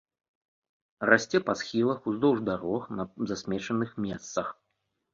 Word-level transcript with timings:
Расце 1.09 1.41
па 1.51 1.55
схілах, 1.61 1.99
уздоўж 2.13 2.39
дарог, 2.49 2.91
на 2.99 3.09
засмечаных 3.33 3.89
месцах. 4.11 4.47